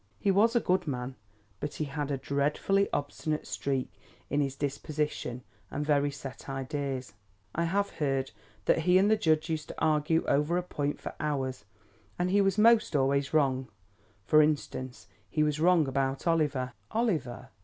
[0.19, 1.13] "He was a good man,
[1.59, 3.93] but he had a dreadfully obstinate streak
[4.31, 7.13] in his disposition and very set ideas.
[7.53, 8.31] I have heard
[8.65, 11.65] that he and the judge used to argue over a point for hours.
[12.17, 13.67] And he was most always wrong.
[14.25, 17.49] For instance, he was wrong about Oliver." "Oliver?"